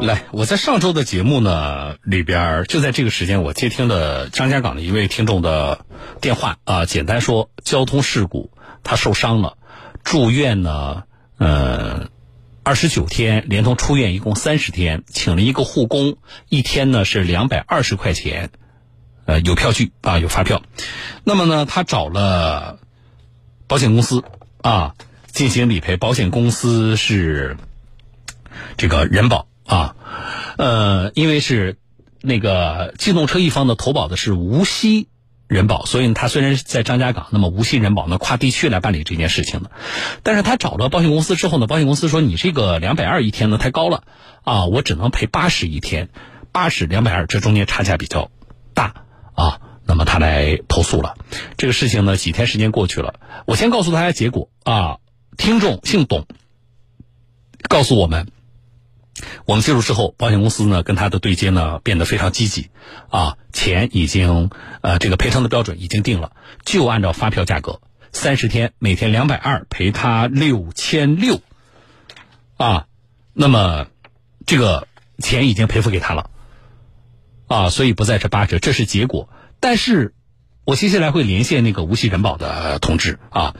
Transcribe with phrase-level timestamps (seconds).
[0.00, 5.84] 来，我在上周的节目呢里边，就在这个时间，我接听了张家港的一位听众的
[6.20, 8.52] 电话啊，简单说交通事故，
[8.84, 9.56] 他受伤了，
[10.04, 11.04] 住院呢，
[11.38, 12.08] 呃，
[12.62, 16.18] 二十九天，连同出院一共三十天，请了一个护工，
[16.48, 18.50] 一天呢是两百二十块钱，
[19.24, 20.62] 呃，有票据啊，有发票。
[21.24, 22.78] 那么呢，他找了
[23.66, 24.22] 保险公司
[24.60, 24.94] 啊
[25.32, 27.56] 进行理赔，保险公司是
[28.76, 29.48] 这个人保。
[29.66, 29.96] 啊，
[30.56, 31.76] 呃，因为是
[32.20, 35.08] 那个机动车一方的投保的是无锡
[35.48, 39.70] 人保，所以他虽然是在张家港，那么无锡人保呢跨地区来办理这件事情的。
[40.22, 44.04] 但是他找了保险公司之后呢，保险公司说你这个两百二一天呢太高了
[44.44, 46.08] 啊，我只能赔八十一天，
[46.52, 48.30] 八十两百二这中间差价比较
[48.72, 49.04] 大
[49.34, 51.16] 啊，那么他来投诉了。
[51.56, 54.98] 这个事情呢几天时间过去了，我先告诉大家结果啊，
[55.36, 56.26] 听众姓董，
[57.68, 58.28] 告诉我们。
[59.46, 62.68] 我们介入之后，保险公司呢跟他的对接呢变得非常积极，
[63.08, 64.50] 啊，钱已经
[64.82, 66.32] 呃这个赔偿的标准已经定了，
[66.64, 67.80] 就按照发票价格，
[68.12, 71.40] 三十天每天两百二赔他六千六，
[72.56, 72.86] 啊，
[73.32, 73.86] 那么
[74.44, 74.86] 这个
[75.18, 76.30] 钱已经赔付给他了，
[77.46, 79.30] 啊，所以不在这八折，这是结果。
[79.60, 80.14] 但是
[80.64, 83.56] 我接下来会连线那个无锡人保的同志啊，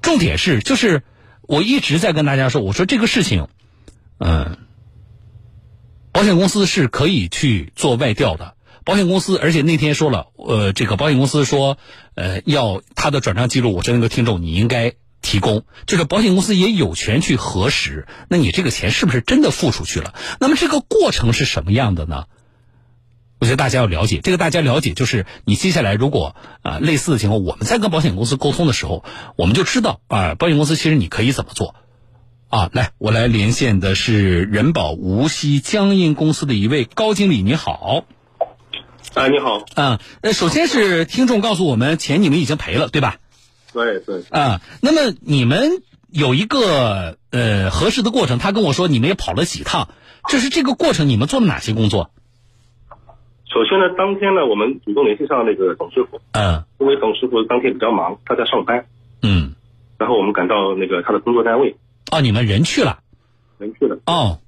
[0.00, 1.02] 重点是就是
[1.42, 3.48] 我一直在跟大家说，我说这个事情，
[4.18, 4.56] 嗯。
[6.14, 8.54] 保险公司是可以去做外调的。
[8.84, 11.76] 保险公司，而且那天说了，呃，这个保险公司说，
[12.14, 15.64] 呃，要他的转账记录，我是那个听众，你应该提供。
[15.86, 20.14] 就是保险公司也有权去核实，那你这个钱是不是真的付出去了？
[20.38, 22.26] 那么这个过程是什么样的呢？
[23.40, 31.74] 我觉得大家要了解，这个大家了解，就是你接下来如果啊类似的情况，我们在跟保险公司沟通的时候，我们就知道啊，保险公司其实你可以怎么做。
[32.48, 38.04] 啊，来，我来连线的是人保无锡江阴公司的一位高经理，你好。
[39.14, 39.64] 哎，你好。
[39.74, 43.16] 啊，呃，首先是听众告诉我们，钱你们已经赔了，对吧？
[43.72, 44.22] 对对。
[44.30, 49.88] 啊，那么你们有一个呃核实的过程，他跟我说你们也跑了几趟，
[50.28, 52.10] 这是这个过程，你们做了哪些工作？
[53.52, 56.20] 首先呢，当天呢，我们主动联系上那个董师傅。
[56.32, 56.64] 嗯。
[56.78, 58.86] 因为董师傅当天比较忙，他在上班。
[59.22, 59.54] 嗯。
[59.98, 61.76] 然后我们赶到那个他的工作单位。
[62.14, 63.00] 哦，你们人去了，
[63.58, 63.98] 人去了。
[64.06, 64.38] 哦，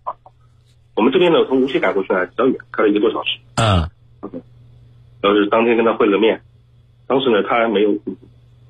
[0.94, 3.40] 我们这边呢，从无锡赶过去还比较远，开了一个多小时。
[3.56, 3.90] 嗯。
[5.20, 6.40] 然后是当天跟他会了面，
[7.08, 7.92] 当时呢，他还没有，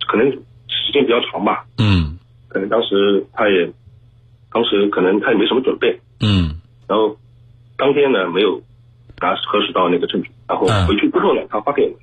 [0.08, 1.66] 可能时间比较长吧。
[1.76, 2.18] 嗯。
[2.48, 3.70] 可能当时他也，
[4.50, 6.00] 当时可能他也没什么准备。
[6.20, 6.58] 嗯。
[6.88, 7.18] 然后
[7.76, 8.62] 当天呢，没有
[9.20, 11.98] 拿核实到那个证据，然后回去之后呢，他发给我们，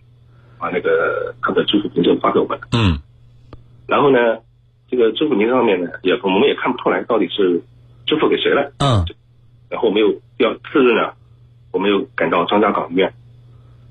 [0.59, 2.59] 把那个他的支付凭证发给我们。
[2.71, 2.99] 嗯。
[3.87, 4.37] 然后呢？
[4.93, 7.63] 这个支付名上面呢，也我们也看不出来到底是
[8.05, 8.71] 支付给谁了。
[8.77, 9.05] 嗯。
[9.69, 11.13] 然后我们又要次日呢，
[11.71, 13.13] 我们又赶到张家港医院，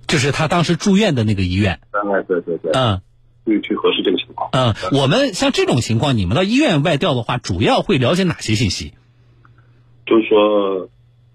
[0.06, 1.80] 就是他当时住院的那个医院。
[1.90, 2.70] 哎，对对对。
[2.72, 3.00] 嗯。
[3.44, 4.50] 去去核实这个情况。
[4.52, 8.92] 嗯，我们像这种情况，你们到医院外调的话，主要会了解哪些信息？
[10.06, 10.88] 就是说，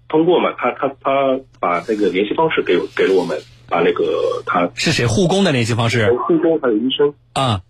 [0.08, 6.10] 通过嘛，他他他把那个联系方式给给了我们，把那个他是谁护工的联系方式？
[6.26, 7.12] 护工还有医生。
[7.34, 7.60] 啊。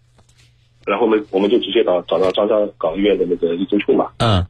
[0.89, 4.47] 然后我们我们就直接找找到张家港医院的那个医政处嘛，嗯，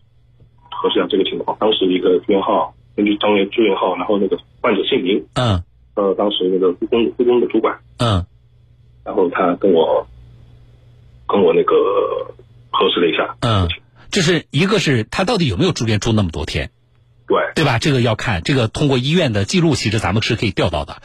[0.70, 1.58] 核实一下这个情况。
[1.58, 8.24] 当时一个住院号，根据当院住院号，然后那个患者姓名，嗯，呃，当时那个护工护工的主管，嗯，
[9.04, 10.06] 然后他跟我
[11.26, 11.74] 跟我那个
[12.70, 13.68] 核实了一下，嗯，
[14.12, 16.70] 就是一个是他到底有没有住院住那么多天，
[17.26, 17.36] 对。
[17.56, 17.78] 对吧？
[17.80, 21.02] 这个要看这个通过医院的记录，其实咱们是可以调到的，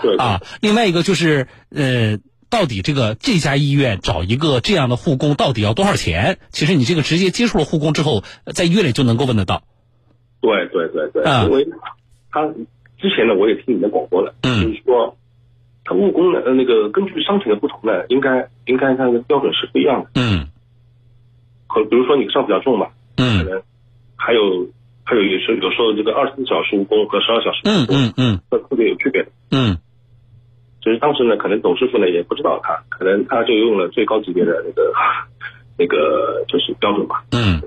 [0.00, 0.16] 对。
[0.16, 0.42] 啊。
[0.60, 2.18] 另外一个就是呃。
[2.48, 6.38] 到底这个这家医院找一个这样的护工到底要多少钱？
[6.50, 8.22] 其实你这个直接接触了护工之后，
[8.54, 9.62] 在医院里就能够问得到。
[10.40, 11.66] 对对对对，因为
[12.30, 12.46] 他
[12.98, 15.16] 之前呢，我也听你的广播了，就是说
[15.84, 20.10] 他护工呢，呃，那个根据伤情的不同呢，应该应该他的标准是不一样的。
[20.14, 20.48] 嗯。
[21.68, 23.62] 可比如说你伤比较重嘛，嗯，可能
[24.14, 24.68] 还有
[25.04, 29.30] 还有有时有时候这个二十四小时护工和十二小时护工，嗯嗯嗯，这特别有区别的。
[29.50, 29.78] 嗯。
[30.86, 34.92] 其实当时呢，可能董师傅呢也不知道他，可能他就用了最高级别的那个
[35.76, 37.24] 那个就是标准吧。
[37.32, 37.60] 嗯。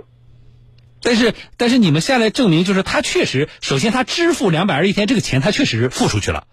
[1.01, 6.45] 但是但是你们下来证明，就是他确实，首先他支付两百二一天这个钱，他确实付出去了。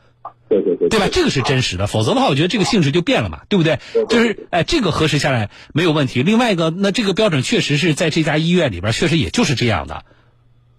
[0.49, 0.89] 对对对。
[0.89, 1.07] 对吧？
[1.13, 3.79] 这个是真实的，否则的话，我觉得这个性质就变了嘛，对不对？
[4.09, 6.25] 就是哎，这个核实下来没有问题。
[6.25, 10.03] 另外一个，那这个标准确实是在这家医院里边，确实也就是这样的。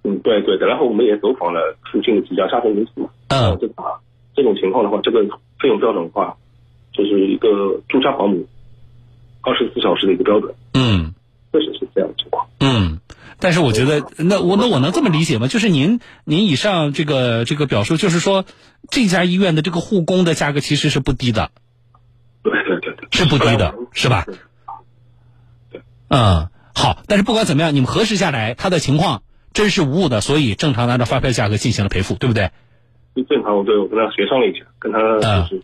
[0.03, 0.65] 嗯，对对的。
[0.67, 3.09] 然后我们也走访了附近的几家家庭医院嘛。
[3.29, 3.57] 嗯。
[3.61, 3.73] 这个
[4.35, 5.23] 这种情况的话，这个。
[5.59, 6.37] 费用标准的话，
[6.93, 8.47] 就是一个住家保姆
[9.41, 10.55] 二十四小时的一个标准。
[10.73, 11.13] 嗯，
[11.51, 12.47] 确实是这样的情况。
[12.59, 12.99] 嗯，
[13.39, 15.47] 但是我觉得，那我那我能这么理解吗？
[15.47, 18.45] 就是您您以上这个这个表述，就是说
[18.89, 21.51] 这家医院的这个护工的价格其实是不低的。
[22.43, 24.25] 对对对对，是不低的，是吧？
[25.71, 25.81] 对。
[26.09, 27.01] 嗯，好。
[27.07, 32.51] 但是不管怎么样，你们核实下来他的情况真是无误的，所以正常按照发票价格进行了赔付，对不对？
[33.23, 34.99] 正常，我对我跟他协商了一下，跟他
[35.47, 35.63] 就是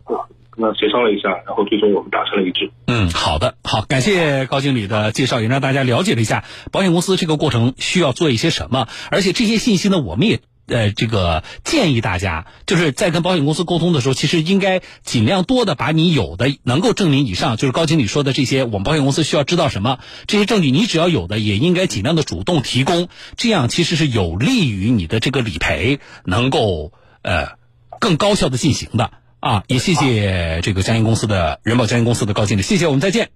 [0.55, 2.71] 跟他协商了一下，然后最终我们达成了一致。
[2.85, 19.97] 嗯，好的，好，感谢高经理的介绍，也让大家了解了一下保险公司这个过程需要做一些什么，而且这些信息呢，我们也呃这个建议大家，就是在跟保险公司沟通的时候，其实应该尽量多的把你有的能够证明以上，就是高经理说的这些，我们保险公司需要知道什么
[20.27, 26.91] 这些证据，你只要有的也应该尽量的主动提供，这样其实是有利于你的这个理赔能够。
[27.23, 27.57] 呃，
[27.99, 33.31] 更高效的进行的啊，也谢谢这个江阴公司的人保江阴公司的高经理，谢谢，我们再见。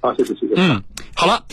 [0.00, 0.54] 好，谢谢谢谢。
[0.56, 0.84] 嗯，
[1.14, 1.44] 好了，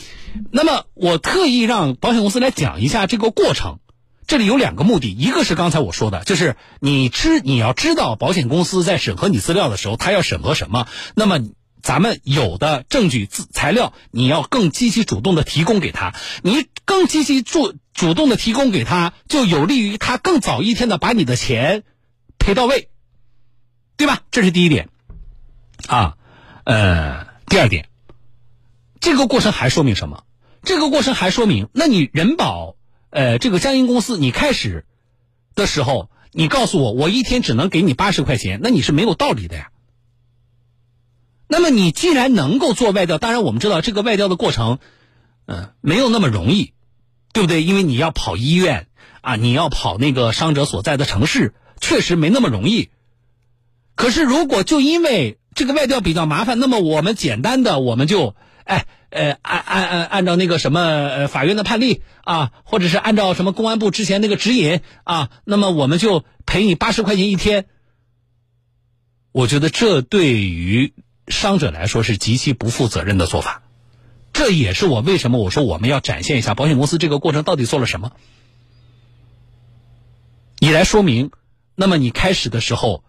[0.52, 3.80] 那么我特意让保险公司来讲一下这个过程，
[4.28, 11.40] 这里有两个目的，一个是刚才我说的，就是你知你要知道保险公司在审核你资料的时候，他要审核什么，那么
[11.82, 16.14] 咱们有的证据资材料，你要更积极主动的提供给他，
[16.44, 17.74] 你更积极主。
[18.00, 21.84] 主动的提供给他，就有利于他更早一天的把你的钱
[22.38, 22.88] 赔到位，
[23.98, 24.22] 对吧？
[24.31, 24.88] 这是第一点，
[25.86, 26.16] 啊，
[26.63, 27.90] 呃，第二点，
[29.01, 30.24] 这个过程还说明什么？
[30.63, 32.78] 这个过程还说明，那你人保，
[33.10, 34.86] 呃，这个江阴公司，你开始
[35.54, 39.72] 的时候，你告诉我，我一天只能给你八十块钱，那你是没有道理的呀。
[41.50, 44.80] 那么你既然能够做外调，当然我们知道这个外调的过程，
[45.48, 46.72] 嗯，没有那么容易。
[47.34, 47.64] 对不对？
[47.64, 48.88] 因为你要跑医院
[49.22, 52.90] 啊，你要跑那个伤者所在的城市，确实没那么容易。
[53.96, 67.66] 可是如果就因为这个外调比较麻烦，那么我们简单的我们就哎呃按按按按照那个什么呃法院的判例啊，或者是按照什么公安部之前那个指引啊，那么我们就赔你八十块钱一天。
[69.31, 70.94] 我觉得这对于
[71.28, 73.62] 伤者来说是极其不负责任的做法。
[74.40, 78.14] 这也是我为什么我说我们要展现一下保险公司这个过程到底做了什么，
[80.60, 81.32] 你来说明。
[81.76, 83.04] 那么你开始的时候，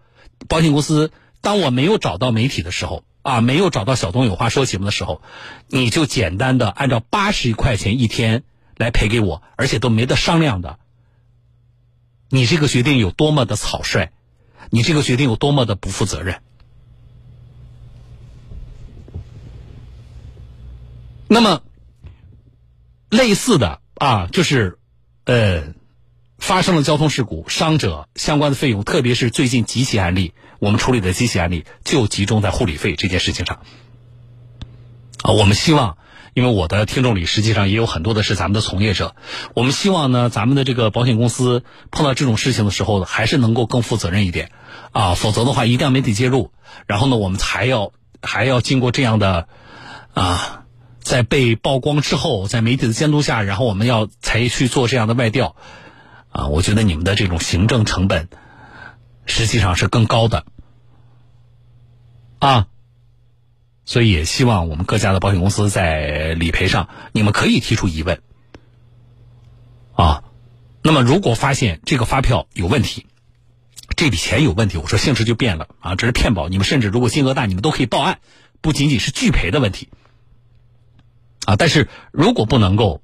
[0.49, 5.21] 保险公司当我没有找到媒体的时候啊，没有找到小东有话说节目的时候，
[5.69, 8.43] 你就简单的按照八十块钱一天
[8.75, 10.79] 来赔给我，而且都没得商量的。
[12.27, 14.11] 你这个决定有多么的草率，
[14.69, 16.41] 你这个决定有多么的不负责任。
[21.33, 21.61] 那么，
[23.09, 24.79] 类似的啊，就是，
[25.23, 25.63] 呃，
[26.37, 33.61] 发生了交通事故，伤者相关的费用，特别是最近几起案例，我们处理的几起案例，就集中在护理费这件事情上。
[35.23, 35.97] 啊，我们希望，
[36.33, 39.15] 因为我的听众里实际上也有很多的是咱们的从业者，
[39.53, 44.51] 我们希望呢，咱们的这个保险公司碰到这种事情的时候，还是能够更负责任一点，
[44.91, 46.51] 啊，否则的话，一定要媒体介入，
[46.87, 49.47] 然后呢，我们还要还要经过这样的，
[50.13, 50.57] 啊。
[51.01, 55.55] 在被曝光之后，在媒体的监督下，然后我们要才去做这样的外调，
[56.29, 58.29] 啊，我觉得你们的这种行政成本
[59.25, 60.45] 实际上是更高的，
[62.39, 62.67] 啊，
[63.83, 68.21] 所以也希望我们各家的保险公司在理赔上，你们可以提出疑问，
[69.93, 70.23] 啊，
[70.83, 73.07] 那么如果发现这个发票有问题，
[73.97, 75.67] 这笔钱有问题，我说性质就变了。
[75.79, 78.19] 啊，这是骗保，你们甚至如果金额大，你们都可以报案，
[78.61, 79.89] 不仅仅是拒赔的问题。
[81.45, 83.01] 啊，但是如果不能够，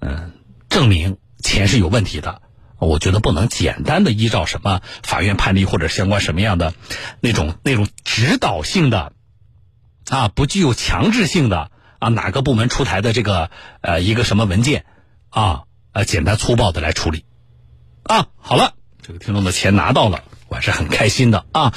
[0.00, 0.32] 嗯，
[0.68, 2.42] 证明钱是有问题的，
[2.78, 6.74] 我觉得不能简单的依照什么法院判例或者相关什么样的
[7.20, 9.12] 那种那种指导性的，
[10.10, 14.84] 啊，不具有强制性的啊，哪个部门出台的这个呃一个什么文件
[15.30, 17.24] 啊，呃，简单粗暴的来处理，
[18.02, 21.72] 啊，好了，这个听众的钱拿到了，我还是很开心的啊。